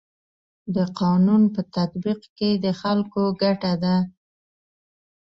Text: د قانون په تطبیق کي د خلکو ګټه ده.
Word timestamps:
د 0.75 0.77
قانون 0.99 1.43
په 1.53 1.61
تطبیق 1.75 2.21
کي 2.37 2.51
د 2.63 2.67
خلکو 2.81 3.23
ګټه 3.41 3.73
ده. 3.83 3.97